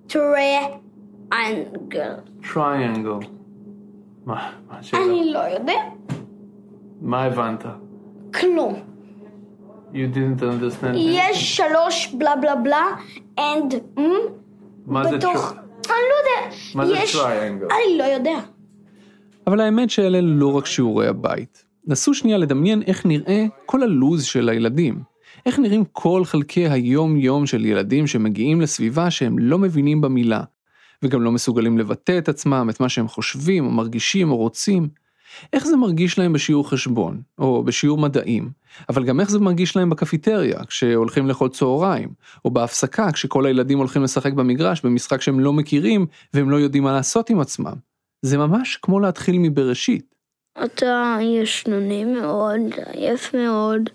triangle. 0.09 2.21
טריאנגל. 2.53 3.27
מה? 4.25 4.51
מה 4.69 4.79
השאלה? 4.79 5.03
אני 5.03 5.31
לא 5.33 5.39
יודע 5.39 5.73
מה 7.01 7.23
הבנת? 7.23 7.63
כלום. 8.39 8.73
You 9.93 10.15
didn't 10.15 10.41
understand 10.41 10.95
יש 10.95 11.57
שלוש 11.57 12.13
בלה 12.13 12.35
בלה 12.35 12.55
בלה 12.55 12.85
and 13.39 13.73
mm, 13.97 14.01
מה 14.87 15.03
זה 15.09 15.17
בתוך... 15.17 15.53
טר- 15.53 15.59
אני 15.87 16.05
לא 16.09 16.15
יודע. 16.23 16.55
מה 16.75 16.85
זה 16.85 16.93
יש- 16.93 17.15
triangle? 17.15 17.73
אני 17.73 17.97
לא 17.97 18.03
יודע. 18.03 18.39
אבל 19.47 19.59
האמת 19.59 19.89
שאלה 19.89 20.19
לא 20.21 20.57
רק 20.57 20.65
שיעורי 20.65 21.07
הבית. 21.07 21.65
נסו 21.87 22.13
שנייה 22.13 22.37
לדמיין 22.37 22.81
איך 22.87 23.05
נראה 23.05 23.45
כל 23.65 23.83
הלוז 23.83 24.23
של 24.23 24.49
הילדים. 24.49 24.99
איך 25.45 25.59
נראים 25.59 25.83
כל 25.91 26.25
חלקי 26.25 26.69
היום-יום 26.69 27.45
של 27.45 27.65
ילדים 27.65 28.07
שמגיעים 28.07 28.61
לסביבה 28.61 29.11
שהם 29.11 29.39
לא 29.39 29.57
מבינים 29.57 30.01
במילה, 30.01 30.41
וגם 31.03 31.21
לא 31.21 31.31
מסוגלים 31.31 31.77
לבטא 31.77 32.17
את 32.17 32.29
עצמם, 32.29 32.67
את 32.69 32.79
מה 32.79 32.89
שהם 32.89 33.07
חושבים, 33.07 33.65
או 33.65 33.71
מרגישים, 33.71 34.31
או 34.31 34.37
רוצים. 34.37 34.87
איך 35.53 35.67
זה 35.67 35.75
מרגיש 35.75 36.19
להם 36.19 36.33
בשיעור 36.33 36.69
חשבון, 36.69 37.21
או 37.39 37.63
בשיעור 37.63 37.97
מדעים, 37.97 38.49
אבל 38.89 39.03
גם 39.03 39.19
איך 39.19 39.29
זה 39.29 39.39
מרגיש 39.39 39.75
להם 39.75 39.89
בקפיטריה, 39.89 40.65
כשהולכים 40.65 41.27
לאכול 41.27 41.49
צהריים, 41.49 42.09
או 42.45 42.51
בהפסקה, 42.51 43.11
כשכל 43.11 43.45
הילדים 43.45 43.77
הולכים 43.77 44.03
לשחק 44.03 44.33
במגרש 44.33 44.81
במשחק 44.81 45.21
שהם 45.21 45.39
לא 45.39 45.53
מכירים, 45.53 46.05
והם 46.33 46.49
לא 46.49 46.55
יודעים 46.55 46.83
מה 46.83 46.91
לעשות 46.91 47.29
עם 47.29 47.39
עצמם. 47.39 47.73
זה 48.21 48.37
ממש 48.37 48.79
כמו 48.81 48.99
להתחיל 48.99 49.39
מבראשית. 49.39 50.16
אתה 50.63 51.17
ישנוני 51.21 52.05
מאוד, 52.05 52.59
עייף 52.93 53.33
מאוד, 53.33 53.89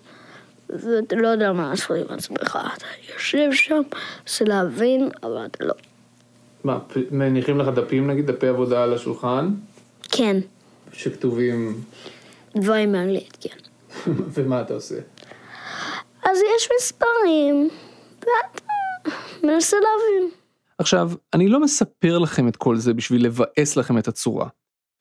ואתה 0.69 1.15
לא 1.15 1.27
יודע 1.27 1.53
מה 1.53 1.69
לעשות 1.69 1.97
עם 1.97 2.17
עצמך. 2.17 2.59
אתה 2.77 2.85
יושב 3.13 3.53
שם, 3.53 3.81
מנסה 4.23 4.45
להבין, 4.45 5.09
אבל 5.23 5.45
אתה 5.45 5.65
לא. 5.65 5.73
מה, 6.63 6.79
מניחים 7.11 7.59
לך 7.59 7.67
דפים 7.67 8.07
נגיד, 8.07 8.31
דפי 8.31 8.47
עבודה 8.47 8.83
על 8.83 8.93
השולחן, 8.93 9.49
כן, 10.11 10.37
שכתובים, 10.91 11.81
דברים 12.57 12.91
באנגלית, 12.91 13.37
כן. 13.41 13.57
ומה 14.33 14.61
אתה 14.61 14.73
עושה? 14.73 14.95
אז 16.23 16.37
יש 16.55 16.69
מספרים, 16.77 17.69
ואתה 18.19 18.61
מנסה 19.43 19.77
להבין. 19.77 20.31
עכשיו, 20.77 21.11
אני 21.33 21.47
לא 21.47 21.59
מספר 21.59 22.17
לכם 22.17 22.47
את 22.47 22.55
כל 22.55 22.77
זה 22.77 22.93
בשביל 22.93 23.25
לבאס 23.25 23.77
לכם 23.77 23.97
את 23.97 24.07
הצורה. 24.07 24.47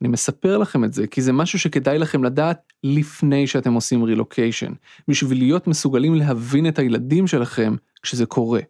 אני 0.03 0.09
מספר 0.09 0.59
לכם 0.59 0.85
את 0.85 0.93
זה 0.93 1.07
כי 1.07 1.23
זה 1.23 1.33
משהו 1.33 1.59
שכדאי 1.59 1.99
לכם 1.99 2.25
לדעת 2.25 2.73
לפני 2.85 3.47
שאתם 3.47 3.73
עושים 3.73 4.05
רילוקיישן, 4.05 4.73
בשביל 5.09 5.39
להיות 5.39 5.67
מסוגלים 5.67 6.15
להבין 6.15 6.69
את 6.69 6.79
הילדים 6.79 7.27
שלכם 7.27 7.75
כשזה 8.03 8.27
קורה. 8.27 8.61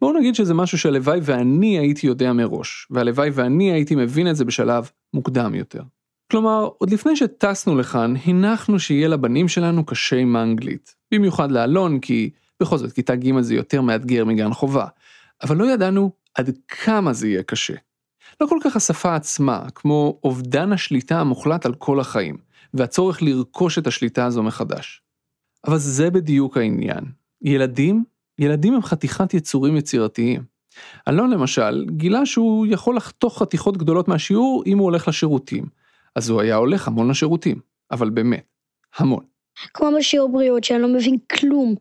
בואו 0.00 0.18
נגיד 0.18 0.34
שזה 0.34 0.54
משהו 0.54 0.78
שהלוואי 0.78 1.20
ואני 1.22 1.78
הייתי 1.78 2.06
יודע 2.06 2.32
מראש, 2.32 2.88
והלוואי 2.90 3.30
ואני 3.30 3.72
הייתי 3.72 3.94
מבין 3.94 4.30
את 4.30 4.36
זה 4.36 4.44
בשלב 4.44 4.90
מוקדם 5.14 5.54
יותר. 5.54 5.82
כלומר, 6.30 6.68
עוד 6.78 6.90
לפני 6.90 7.16
שטסנו 7.16 7.76
לכאן, 7.76 8.14
הנחנו 8.26 8.78
שיהיה 8.78 9.08
לבנים 9.08 9.48
שלנו 9.48 9.86
קשה 9.86 10.16
עם 10.16 10.36
האנגלית. 10.36 10.94
במיוחד 11.14 11.52
לאלון, 11.52 12.00
כי 12.00 12.30
בכל 12.60 12.78
זאת 12.78 12.92
כיתה 12.92 13.16
ג' 13.16 13.40
זה 13.40 13.54
יותר 13.54 13.80
מאתגר 13.80 14.24
מגן 14.24 14.52
חובה. 14.52 14.86
אבל 15.42 15.56
לא 15.56 15.72
ידענו 15.72 16.10
עד 16.34 16.50
כמה 16.68 17.12
זה 17.12 17.28
יהיה 17.28 17.42
קשה. 17.42 17.74
לא 18.40 18.46
כל 18.46 18.58
כך 18.64 18.76
השפה 18.76 19.14
עצמה, 19.14 19.66
כמו 19.74 20.18
אובדן 20.24 20.72
השליטה 20.72 21.20
המוחלט 21.20 21.66
על 21.66 21.74
כל 21.74 22.00
החיים, 22.00 22.36
והצורך 22.74 23.22
לרכוש 23.22 23.78
את 23.78 23.86
השליטה 23.86 24.24
הזו 24.24 24.42
מחדש. 24.42 25.02
אבל 25.66 25.78
זה 25.78 26.10
בדיוק 26.10 26.56
העניין. 26.56 27.04
ילדים, 27.42 28.04
ילדים 28.38 28.74
הם 28.74 28.82
חתיכת 28.82 29.34
יצורים 29.34 29.76
יצירתיים. 29.76 30.42
אלון 31.08 31.30
למשל, 31.30 31.86
גילה 31.90 32.26
שהוא 32.26 32.66
יכול 32.66 32.96
לחתוך 32.96 33.38
חתיכות 33.38 33.76
גדולות 33.76 34.08
מהשיעור 34.08 34.62
אם 34.66 34.78
הוא 34.78 34.84
הולך 34.84 35.08
לשירותים. 35.08 35.64
אז 36.14 36.28
הוא 36.28 36.40
היה 36.40 36.56
הולך 36.56 36.88
המון 36.88 37.10
לשירותים, 37.10 37.60
אבל 37.90 38.10
באמת, 38.10 38.44
המון. 38.96 39.24
כמו 39.74 39.88
בשיעור 39.98 40.32
בריאות, 40.32 40.64
שאני 40.64 40.82
לא 40.82 40.88
מבין 40.88 41.18
כלום. 41.32 41.74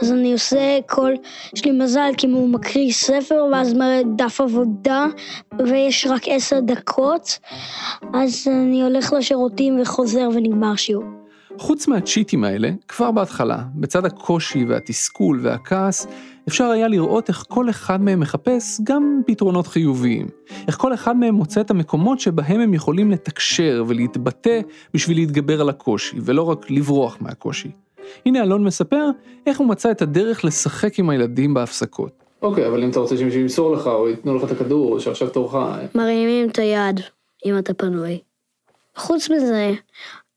אז 0.00 0.12
אני 0.12 0.32
עושה 0.32 0.78
כל, 0.86 1.12
יש 1.54 1.64
לי 1.64 1.70
מזל, 1.70 2.10
כי 2.16 2.26
הוא 2.26 2.48
מקריא 2.48 2.92
ספר, 2.92 3.46
ואז 3.52 3.74
מראה 3.74 4.00
דף 4.16 4.40
עבודה, 4.40 5.06
ויש 5.58 6.06
רק 6.06 6.22
עשר 6.26 6.60
דקות, 6.60 7.38
אז 8.14 8.48
אני 8.48 8.82
הולך 8.82 9.12
לשירותים 9.12 9.80
וחוזר 9.82 10.28
ונגמר 10.34 10.76
שיעור. 10.76 11.04
חוץ 11.58 11.88
מהצ'יטים 11.88 12.44
האלה, 12.44 12.70
כבר 12.88 13.10
בהתחלה, 13.10 13.58
בצד 13.74 14.04
הקושי 14.04 14.64
והתסכול 14.64 15.40
והכעס, 15.42 16.06
אפשר 16.48 16.64
היה 16.64 16.88
לראות 16.88 17.28
איך 17.28 17.44
כל 17.48 17.70
אחד 17.70 18.02
מהם 18.02 18.20
מחפש 18.20 18.80
גם 18.84 19.20
פתרונות 19.26 19.66
חיוביים. 19.66 20.26
איך 20.68 20.76
כל 20.76 20.94
אחד 20.94 21.16
מהם 21.16 21.34
מוצא 21.34 21.60
את 21.60 21.70
המקומות 21.70 22.20
שבהם 22.20 22.60
הם 22.60 22.74
יכולים 22.74 23.10
לתקשר 23.10 23.84
ולהתבטא 23.86 24.60
בשביל 24.94 25.16
להתגבר 25.16 25.60
על 25.60 25.68
הקושי, 25.68 26.16
ולא 26.22 26.42
רק 26.42 26.70
לברוח 26.70 27.16
מהקושי. 27.20 27.70
הנה 28.26 28.42
אלון 28.42 28.64
מספר 28.64 29.06
איך 29.46 29.58
הוא 29.58 29.68
מצא 29.68 29.90
את 29.90 30.02
הדרך 30.02 30.44
לשחק 30.44 30.98
עם 30.98 31.10
הילדים 31.10 31.54
בהפסקות. 31.54 32.12
אוקיי, 32.42 32.66
אבל 32.66 32.82
אם 32.82 32.90
אתה 32.90 33.00
רוצה 33.00 33.16
שמישהו 33.16 33.40
ימסור 33.40 33.72
לך, 33.72 33.86
או 33.86 34.08
ייתנו 34.08 34.36
לך 34.36 34.44
את 34.44 34.50
הכדור, 34.50 34.92
או 34.92 35.00
שעכשיו 35.00 35.30
תורך... 35.30 35.54
מרימים 35.94 36.48
את 36.48 36.58
היד, 36.58 37.00
אם 37.46 37.58
אתה 37.58 37.74
פנוי. 37.74 38.20
חוץ 38.96 39.30
מזה, 39.30 39.70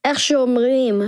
איך 0.04 0.20
שאומרים, 0.20 1.02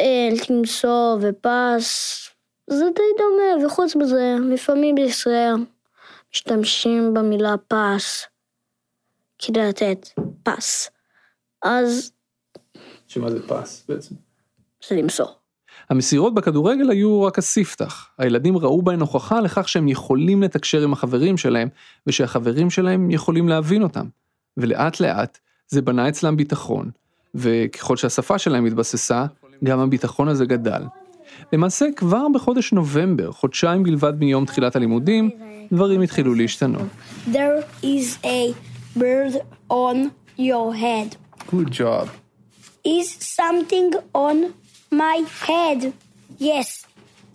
אל 0.00 0.38
תמסור 0.46 1.18
ופס, 1.20 2.20
זה 2.66 2.84
די 2.94 3.02
דומה, 3.18 3.66
וחוץ 3.66 3.96
מזה, 3.96 4.36
לפעמים 4.50 4.94
בישראל 4.94 5.54
משתמשים 6.34 7.14
במילה 7.14 7.54
פס 7.68 8.26
כדי 9.38 9.68
לתת 9.68 10.08
פס. 10.42 10.90
אז 11.62 12.12
שמה 13.06 13.30
זה 13.30 13.48
פס 13.48 13.84
בעצם? 13.88 14.14
זה 14.88 14.96
למסור. 14.96 15.39
המסירות 15.90 16.34
בכדורגל 16.34 16.90
היו 16.90 17.22
רק 17.22 17.38
הספתח. 17.38 18.08
הילדים 18.18 18.58
ראו 18.58 18.82
בהן 18.82 19.00
הוכחה 19.00 19.40
לכך 19.40 19.68
שהם 19.68 19.88
יכולים 19.88 20.42
לתקשר 20.42 20.82
עם 20.82 20.92
החברים 20.92 21.36
שלהם, 21.36 21.68
ושהחברים 22.06 22.70
שלהם 22.70 23.10
יכולים 23.10 23.48
להבין 23.48 23.82
אותם. 23.82 24.06
ולאט 24.56 25.00
לאט 25.00 25.38
זה 25.68 25.82
בנה 25.82 26.08
אצלם 26.08 26.36
ביטחון, 26.36 26.90
וככל 27.34 27.96
שהשפה 27.96 28.38
שלהם 28.38 28.64
התבססה, 28.64 29.24
גם 29.64 29.80
הביטחון 29.80 30.28
הזה 30.28 30.44
גדל. 30.46 30.82
למעשה 31.52 31.86
כבר 31.96 32.26
בחודש 32.34 32.72
נובמבר, 32.72 33.32
חודשיים 33.32 33.82
בלבד 33.82 34.12
מיום 34.18 34.44
תחילת 34.44 34.76
הלימודים, 34.76 35.30
דברים 35.72 36.00
התחילו 36.00 36.34
להשתנות. 36.34 36.88
There 37.26 37.82
is 37.82 38.24
a 38.24 38.54
bird 38.98 39.34
on 39.70 39.96
your 40.38 40.74
head. 40.74 41.16
Good 41.50 41.70
job. 41.70 42.06
Is 42.86 43.08
something 43.38 43.90
on 44.14 44.36
my 44.92 45.24
head? 45.46 45.92
Yes, 46.40 46.86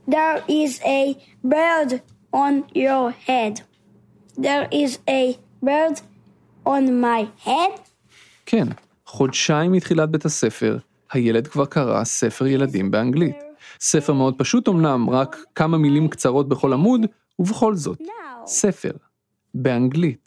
there 0.07 0.37
is 0.47 0.81
a 0.83 1.15
bird 1.43 2.01
on 2.33 2.63
your 2.75 3.11
head. 3.27 3.61
There 4.37 4.67
is 4.71 4.99
a 5.09 5.37
bird 5.63 6.01
on 6.65 6.83
my 7.01 7.47
head. 7.47 7.79
כן, 8.45 8.67
חודשיים 9.05 9.71
מתחילת 9.71 10.09
בית 10.11 10.25
הספר, 10.25 10.77
הילד 11.11 11.47
כבר 11.47 11.65
קרא 11.65 12.03
ספר 12.03 12.47
ילדים 12.47 12.91
באנגלית. 12.91 13.35
ספר 13.79 14.13
מאוד 14.13 14.35
פשוט 14.37 14.67
אמנם, 14.69 15.09
רק 15.09 15.37
כמה 15.55 15.77
מילים 15.77 16.07
קצרות 16.07 16.49
בכל 16.49 16.73
עמוד, 16.73 17.01
ובכל 17.39 17.75
זאת. 17.75 18.01
ספר, 18.45 18.91
באנגלית. 19.53 20.24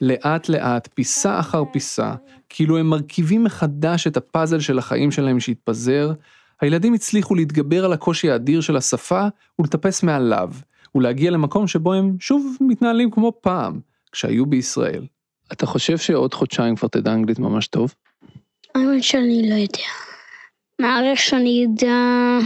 לאט 0.00 0.48
לאט, 0.48 0.88
פיסה 0.94 1.40
אחר 1.40 1.62
פיסה, 1.72 2.14
כאילו 2.48 2.78
הם 2.78 2.86
מרכיבים 2.86 3.44
מחדש 3.44 4.06
את 4.06 4.16
הפאזל 4.16 4.60
של 4.60 4.78
החיים 4.78 5.10
שלהם 5.10 5.40
שהתפזר, 5.40 6.12
הילדים 6.60 6.94
הצליחו 6.94 7.34
להתגבר 7.34 7.84
על 7.84 7.92
הקושי 7.92 8.30
האדיר 8.30 8.60
של 8.60 8.76
השפה 8.76 9.26
ולטפס 9.58 10.02
מעליו, 10.02 10.50
ולהגיע 10.94 11.30
למקום 11.30 11.66
שבו 11.66 11.92
הם 11.92 12.16
שוב 12.20 12.56
מתנהלים 12.60 13.10
כמו 13.10 13.32
פעם, 13.40 13.80
כשהיו 14.12 14.46
בישראל. 14.46 15.06
אתה 15.52 15.66
חושב 15.66 15.98
שעוד 15.98 16.34
חודשיים 16.34 16.76
כבר 16.76 16.88
תדע 16.88 17.12
אנגלית 17.12 17.38
ממש 17.38 17.66
טוב? 17.66 17.94
האמת 18.74 19.02
שאני 19.02 19.50
לא 19.50 19.54
יודע. 19.54 19.88
מעריך 20.80 21.20
שאני 21.20 21.66
אדע 21.66 22.38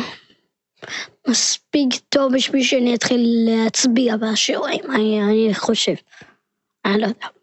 מספיק 1.29 1.95
טוב 2.09 2.35
בשביל 2.35 2.63
שאני 2.63 2.95
אתחיל 2.95 3.21
להצביע 3.47 4.17
בשיעורים, 4.17 4.81
אני, 4.95 5.23
אני 5.23 5.55
חושב. 5.55 5.95
אני 6.85 7.01
לא 7.01 7.07
יודע. 7.07 7.40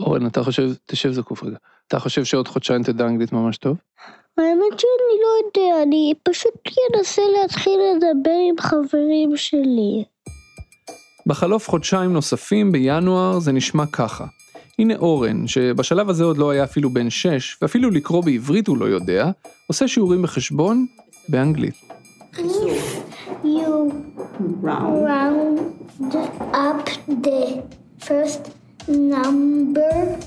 אורן, 0.00 0.26
אתה 0.26 0.42
חושב, 0.42 0.70
תשב 0.86 1.12
זקוף 1.12 1.44
רגע, 1.44 1.56
אתה 1.88 1.98
חושב 1.98 2.24
שעוד 2.24 2.48
חודשיים 2.48 2.82
תדע 2.82 3.06
אנגלית 3.06 3.32
ממש 3.32 3.58
טוב? 3.58 3.76
האמת 4.38 4.78
שאני 4.78 5.16
לא 5.22 5.28
יודע, 5.46 5.82
אני 5.82 6.14
פשוט 6.22 6.54
אנסה 6.96 7.22
להתחיל 7.40 7.80
לדבר 7.96 8.36
עם 8.48 8.54
חברים 8.58 9.36
שלי. 9.36 10.04
בחלוף 11.26 11.70
חודשיים 11.70 12.12
נוספים, 12.12 12.72
בינואר, 12.72 13.38
זה 13.38 13.52
נשמע 13.52 13.86
ככה. 13.86 14.26
הנה 14.78 14.96
אורן, 14.96 15.46
שבשלב 15.46 16.08
הזה 16.08 16.24
עוד 16.24 16.38
לא 16.38 16.50
היה 16.50 16.64
אפילו 16.64 16.90
בן 16.90 17.10
6, 17.10 17.56
ואפילו 17.62 17.90
לקרוא 17.90 18.24
בעברית 18.24 18.66
הוא 18.66 18.78
לא 18.78 18.84
יודע, 18.84 19.30
עושה 19.66 19.88
שיעורים 19.88 20.22
בחשבון 20.22 20.86
באנגלית. 21.28 21.74
You 23.44 23.92
round 24.62 26.14
up 26.52 26.88
the 27.08 27.62
first 28.06 28.59
number, 28.90 30.18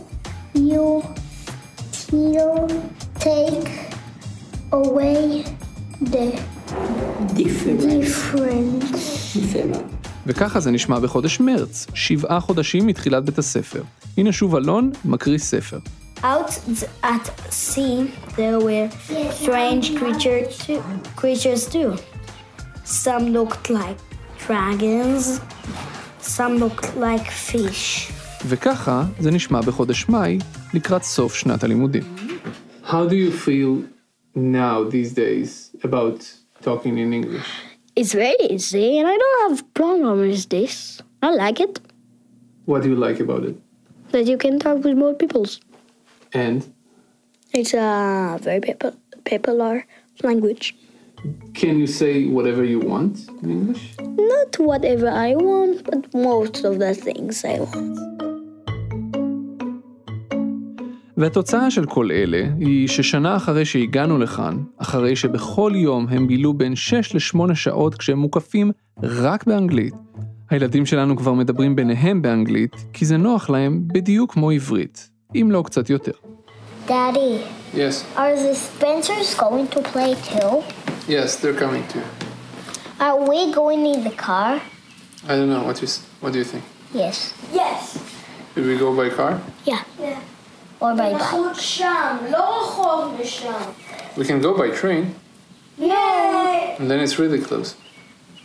you 0.56 1.04
still 1.92 2.68
take 3.20 3.70
away 4.72 5.44
the 6.02 6.40
difference. 7.36 8.84
וככה 10.26 10.60
זה 10.60 10.72
נשמע 10.72 11.00
בחודש 11.00 11.40
מרץ, 11.40 11.88
שבעה 11.94 12.40
חודשים 12.40 12.88
מתחילת 12.88 13.26
בית 13.26 13.38
הספר. 13.38 13.84
הנה 14.18 14.32
שוב 14.32 14.56
אלון, 14.56 14.92
מקריא 15.06 15.38
ספר. 15.38 15.80
Out 16.24 16.54
at 17.04 17.28
sea, 17.52 18.08
there 18.38 18.60
were 18.68 18.88
strange 19.42 19.86
creature 20.00 20.42
too, 20.66 20.82
creatures 21.18 21.68
too. 21.74 21.92
Some 22.86 23.24
looked 23.38 23.70
like 23.70 24.00
dragons, 24.48 25.42
some 26.22 26.54
looked 26.64 26.90
like 26.96 27.28
fish. 27.30 28.10
וככה 28.47 29.05
זה 29.21 29.31
נשמע 29.31 29.61
בחודש 29.61 30.09
מאי, 30.09 30.39
לקראת 30.75 31.03
סוף 31.03 31.35
שנת 31.35 31.65
הלימודים. 31.65 32.03
How 32.85 32.91
do 33.09 33.15
you 33.15 33.33
feel 33.47 33.83
now 34.37 34.85
these 34.91 35.13
days 35.15 35.77
about 35.85 36.19
talking 36.65 36.97
in 36.99 37.13
English? 37.13 37.49
It's 38.01 38.13
very 38.15 38.37
easy, 38.55 38.89
and 38.99 39.07
I 39.13 39.17
don't 39.23 39.39
have 39.45 39.57
problem 39.81 40.15
with 40.25 40.49
this. 40.55 40.75
I 41.27 41.29
like 41.45 41.59
it 41.67 41.75
What 42.71 42.79
do 42.83 42.89
you 42.93 42.99
like 43.07 43.19
about 43.27 43.43
it? 43.51 43.57
that 44.13 44.25
you 44.31 44.39
can 44.45 44.55
talk 44.65 44.79
with 44.87 44.97
more 45.05 45.15
people. 45.23 45.45
And 46.45 46.59
It's 47.59 47.75
a 47.89 47.91
very 48.49 48.61
people- 48.69 48.97
popular 49.33 49.75
language. 50.29 50.67
can 51.63 51.75
you 51.83 51.89
say 52.01 52.15
whatever 52.37 52.63
you 52.75 52.81
want 52.93 53.15
in 53.43 53.49
English? 53.57 53.83
Not 54.35 54.51
whatever 54.71 55.09
I 55.29 55.31
want, 55.51 55.77
but 55.91 56.01
most 56.31 56.57
of 56.69 56.73
the 56.85 56.93
things 57.07 57.33
I 57.55 57.57
want. 57.69 57.97
והתוצאה 61.24 61.72
של 61.72 61.86
כל 61.86 62.12
אלה 62.12 62.44
היא 62.60 62.88
ששנה 62.88 63.36
אחרי 63.36 63.66
שהגענו 63.66 64.18
לכאן, 64.18 64.64
אחרי 64.78 65.16
שבכל 65.16 65.72
יום 65.76 66.08
הם 66.10 66.28
בילו 66.28 66.54
בין 66.54 66.76
6 66.76 67.16
ל-8 67.36 67.56
שעות 67.56 67.96
כשהם 67.96 68.20
מוקפים 68.20 68.72
רק 69.04 69.44
באנגלית, 69.46 69.94
הילדים 70.50 70.86
שלנו 70.86 71.16
כבר 71.18 71.34
מדברים 71.34 71.76
ביניהם 71.76 72.22
באנגלית, 72.22 72.76
כי 72.94 73.06
זה 73.06 73.18
נוח 73.18 73.50
להם 73.50 73.82
בדיוק 73.88 74.34
כמו 74.34 74.52
עברית, 74.52 75.10
אם 75.36 75.48
לא 75.52 75.64
קצת 75.66 75.90
יותר. 75.90 76.12
Daddy, 76.88 77.40
Yes, 77.74 78.04
are 78.18 78.36
the 78.36 78.56
Spencers 78.56 79.40
going 79.40 79.68
to 79.76 79.80
play 79.94 80.16
too? 80.32 80.62
yes, 81.08 81.36
they're 81.42 81.60
coming 81.64 81.84
too. 81.94 82.06
Are 83.00 83.20
we 83.30 83.54
going 83.54 83.86
in 83.94 84.04
the 84.10 84.16
car? 84.28 84.62
I 85.28 85.34
don't 85.38 85.50
know, 85.54 85.64
what, 85.68 85.82
you, 85.82 85.88
what 86.22 86.34
do 86.34 86.40
you 86.40 86.48
think? 86.54 86.64
Yes. 86.94 87.34
Yes. 87.62 87.82
Should 88.54 88.68
we 88.72 88.78
go 88.78 88.90
by 89.00 89.08
car? 89.20 89.34
Yeah. 89.66 90.33
Or 90.84 90.94
by 90.96 91.14
bike. 91.14 91.32
We 94.18 94.26
can 94.30 94.40
go 94.48 94.52
by 94.62 94.70
train, 94.82 95.04
Yeah. 95.80 96.80
and 96.80 96.86
then 96.92 97.00
it's 97.06 97.16
really 97.24 97.42
close. 97.48 97.70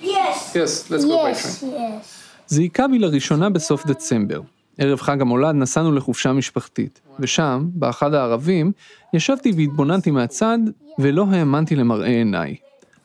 Yes. 0.01 0.37
Yes, 0.59 0.73
let's 0.91 1.05
go 1.05 1.17
by 1.25 1.31
Yes, 1.31 1.61
train. 1.61 1.73
yes. 1.73 2.07
זה 2.47 2.61
היכה 2.63 2.89
בי 2.89 2.99
לראשונה 2.99 3.51
בסוף 3.51 3.87
דצמבר. 3.87 4.41
ערב 4.79 5.01
חג 5.01 5.21
המולד 5.21 5.55
נסענו 5.55 5.93
לחופשה 5.93 6.33
משפחתית, 6.33 7.01
ושם, 7.21 7.65
באחד 7.73 8.15
הערבים, 8.15 8.73
ישבתי 9.15 9.53
והתבוננתי 9.57 10.11
מהצד, 10.11 10.59
ולא 10.99 11.27
האמנתי 11.31 11.77
למראה 11.77 12.09
עיניי. 12.09 12.57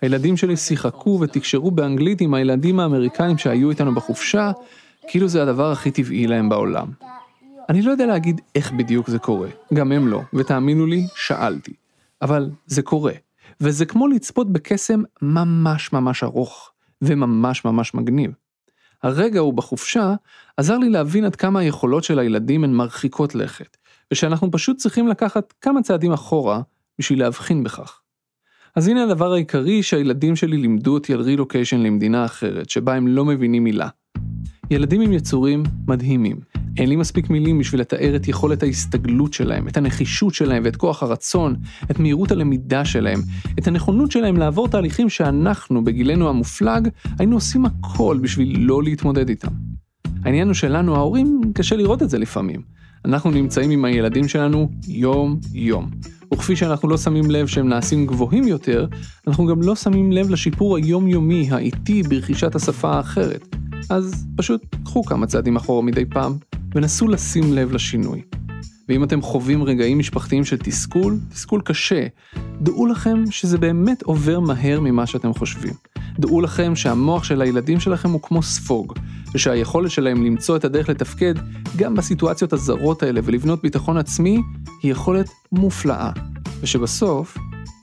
הילדים 0.02 0.38
שלי 0.38 0.58
שיחקו 0.58 1.18
ותקשרו 1.22 1.72
באנגלית 1.72 2.22
עם 2.22 2.34
הילדים 2.34 2.80
האמריקאים 2.80 3.38
שהיו 3.38 3.70
איתנו 3.70 3.96
בחופשה, 3.96 4.52
כאילו 5.08 5.28
זה 5.28 5.42
הדבר 5.44 5.72
הכי 5.72 5.92
טבעי 5.92 6.28
להם 6.28 6.50
בעולם. 6.50 6.88
אני 7.70 7.82
לא 7.82 7.92
יודע 7.92 8.06
להגיד 8.06 8.42
איך 8.56 8.72
בדיוק 8.72 9.10
זה 9.10 9.20
קורה, 9.20 9.50
גם 9.74 9.92
הם 9.92 10.08
לא, 10.08 10.22
ותאמינו 10.34 10.86
לי, 10.86 11.08
שאלתי. 11.16 11.74
אבל 12.22 12.50
זה 12.66 12.82
קורה, 12.82 13.14
וזה 13.62 13.86
כמו 13.86 14.08
לצפות 14.08 14.54
בקסם 14.54 15.04
ממש 15.22 15.94
ממש 15.94 16.24
ארוך, 16.24 16.72
וממש 17.02 17.66
ממש 17.66 17.94
מגניב. 17.94 18.32
הרגע 19.04 19.40
הוא 19.40 19.54
בחופשה 19.54 20.14
עזר 20.58 20.78
לי 20.78 20.90
להבין 20.90 21.26
עד 21.26 21.36
כמה 21.36 21.60
היכולות 21.60 22.04
של 22.04 22.20
הילדים 22.20 22.64
הן 22.64 22.74
מרחיקות 22.74 23.36
לכת, 23.36 23.78
ושאנחנו 24.12 24.52
פשוט 24.52 24.78
צריכים 24.78 25.08
לקחת 25.08 25.54
כמה 25.62 25.82
צעדים 25.82 26.12
אחורה 26.12 26.62
בשביל 27.00 27.20
להבחין 27.20 27.64
בכך. 27.64 28.00
אז 28.76 28.88
הנה 28.88 29.04
הדבר 29.04 29.34
העיקרי 29.34 29.84
שהילדים 29.84 30.36
שלי 30.36 30.58
לימדו 30.58 30.94
אותי 30.94 31.14
על 31.14 31.22
רילוקיישן 31.22 31.80
למדינה 31.80 32.26
אחרת, 32.26 32.70
שבה 32.70 32.94
הם 32.94 33.08
לא 33.08 33.26
מבינים 33.26 33.64
מילה. 33.64 33.88
ילדים 34.72 35.02
הם 35.02 35.14
יצורים 35.14 35.64
מדהימים. 35.88 36.53
אין 36.78 36.90
לי 36.90 36.96
מספיק 36.96 37.30
מילים 37.30 37.60
בשביל 37.60 37.82
לתאר 37.82 38.16
את 38.16 38.28
יכולת 38.28 38.64
ההסתגלות 38.64 39.34
שלהם, 39.34 39.68
את 39.68 39.78
הנחישות 39.78 40.34
שלהם 40.34 40.64
ואת 40.66 40.76
כוח 40.76 41.04
הרצון, 41.04 41.56
את 41.92 42.00
מהירות 42.00 42.32
הלמידה 42.32 42.86
שלהם, 42.86 43.20
את 43.60 43.68
הנכונות 43.68 44.12
שלהם 44.12 44.38
לעבור 44.38 44.68
תהליכים 44.68 45.10
שאנחנו, 45.10 45.84
בגילנו 45.84 46.30
המופלג, 46.30 46.88
היינו 47.20 47.36
עושים 47.36 47.66
הכל 47.66 48.20
בשביל 48.22 48.60
לא 48.60 48.84
להתמודד 48.84 49.30
איתם. 49.30 49.52
העניין 50.24 50.48
הוא 50.48 50.54
שלנו, 50.54 50.96
ההורים, 50.96 51.42
קשה 51.54 51.76
לראות 51.76 52.04
את 52.04 52.10
זה 52.10 52.18
לפעמים. 52.18 52.83
אנחנו 53.06 53.32
נמצאים 53.32 53.70
עם 53.70 53.86
הילדים 53.86 54.28
שלנו 54.28 54.70
יום-יום. 54.88 55.90
וכפי 56.34 56.56
שאנחנו 56.56 56.90
לא 56.90 56.98
שמים 56.98 57.32
לב 57.32 57.48
שהם 57.48 57.70
נעשים 57.70 58.06
גבוהים 58.06 58.48
יותר, 58.48 58.88
אנחנו 59.28 59.46
גם 59.46 59.62
לא 59.62 59.76
שמים 59.76 60.12
לב 60.12 60.30
לשיפור 60.30 60.78
היומיומי, 60.78 61.52
האיטי, 61.52 62.04
ברכישת 62.04 62.56
השפה 62.56 62.92
האחרת. 62.92 63.56
אז 63.90 64.28
פשוט 64.36 64.76
קחו 64.84 65.04
כמה 65.04 65.28
צעדים 65.28 65.56
אחורה 65.56 65.82
מדי 65.82 66.06
פעם, 66.06 66.34
ונסו 66.76 67.08
לשים 67.08 67.54
לב 67.54 67.72
לשינוי. 67.72 68.22
ואם 68.90 69.04
אתם 69.04 69.22
חווים 69.22 69.64
רגעים 69.64 70.00
משפחתיים 70.00 70.46
של 70.46 70.58
תסכול, 70.58 71.20
תסכול 71.30 71.62
קשה, 71.62 72.08
דעו 72.62 72.86
לכם 72.86 73.24
שזה 73.30 73.58
באמת 73.58 74.04
עובר 74.04 74.40
מהר 74.40 74.80
ממה 74.80 75.06
שאתם 75.06 75.34
חושבים. 75.34 75.74
דעו 76.20 76.42
לכם 76.42 76.76
שהמוח 76.76 77.24
של 77.24 77.42
הילדים 77.42 77.80
שלכם 77.80 78.10
הוא 78.10 78.22
כמו 78.22 78.44
ספוג, 78.44 78.94
ושהיכולת 79.34 79.92
שלהם 79.92 80.26
למצוא 80.26 80.58
את 80.58 80.66
הדרך 80.66 80.90
לתפקד 80.90 81.34
גם 81.78 81.96
בסיטואציות 81.96 82.54
הזרות 82.54 83.04
האלה 83.04 83.22
ולבנות 83.24 83.62
ביטחון 83.62 83.98
עצמי, 83.98 84.42
היא 84.84 84.92
יכולת 84.92 85.30
מופלאה. 85.52 86.12
ושבסוף, 86.62 87.38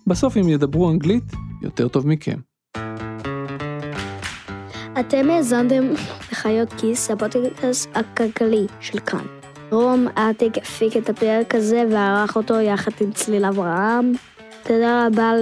בסוף 0.06 0.36
אם 0.36 0.48
ידברו 0.48 0.90
אנגלית, 0.90 1.32
יותר 1.62 1.88
טוב 1.88 2.06
מכם. 2.06 2.38
אתם 5.00 5.30
האזנתם 5.30 5.82
לחיות 6.32 6.72
כיס, 6.72 7.10
הפודקאסט 7.10 7.88
הכלכלי 7.94 8.66
של 8.80 8.98
כאן. 8.98 9.24
רום 9.70 10.06
ארטיק 10.18 10.58
הפיק 10.58 10.96
את 10.96 11.08
הפרק 11.08 11.54
הזה 11.54 11.84
וערך 11.92 12.36
אותו 12.36 12.60
יחד 12.60 12.90
עם 13.00 13.12
צליל 13.12 13.44
אברהם. 13.44 14.12
תודה 14.62 15.06
רבה 15.06 15.32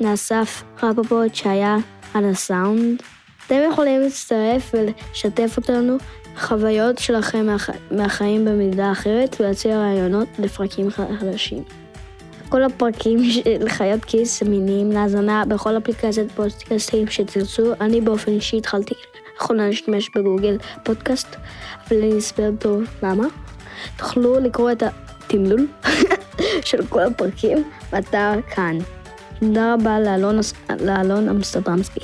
לאסף 0.00 0.62
רפפורט 0.82 1.34
שהיה 1.34 1.76
על 2.14 2.24
הסאונד. 2.24 3.02
אתם 3.46 3.58
יכולים 3.72 4.00
להצטרף 4.00 4.74
ולשתף 4.74 5.54
אותנו 5.56 5.96
בחוויות 6.34 6.98
שלכם 6.98 7.46
מהח... 7.46 7.70
מהחיים 7.90 8.44
במידה 8.44 8.92
אחרת 8.92 9.36
ולהציע 9.40 9.76
רעיונות 9.76 10.28
לפרקים 10.38 10.90
חדשים. 10.90 11.62
כל 12.48 12.62
הפרקים 12.62 13.30
של 13.30 13.68
חיות 13.68 14.04
כיס 14.04 14.40
זמינים 14.40 14.92
להאזנה 14.92 15.44
בכל 15.48 15.76
אפליקציית 15.76 16.32
פודקאסטים 16.32 17.06
שתרצו. 17.06 17.72
אני 17.80 18.00
באופן 18.00 18.32
אישי 18.32 18.56
התחלתי 18.56 18.94
לאחרונה 19.34 19.66
להשתמש 19.66 20.10
בגוגל 20.16 20.56
פודקאסט, 20.82 21.28
אבל 21.88 22.02
אני 22.02 22.18
אסביר 22.18 22.52
טוב 22.58 22.82
למה. 23.02 23.24
תוכלו 23.96 24.40
לקרוא 24.40 24.72
את 24.72 24.82
התמלול 24.82 25.66
של 26.68 26.86
כל 26.86 27.00
הפרקים 27.00 27.58
באתר 27.92 28.32
כאן. 28.54 28.78
תודה 29.42 29.74
רבה 29.74 30.00
לאלון, 30.00 30.40
לאלון 30.80 31.28
אמסטרדמסקי. 31.28 32.00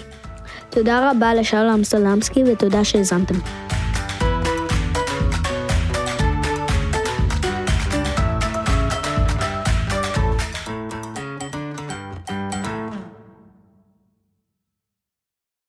תודה 0.70 1.10
רבה 1.10 1.34
לשלום 1.34 1.70
אמסטרדמסקי 1.74 2.42
ותודה 2.46 2.84
שהאזנתם. 2.84 3.34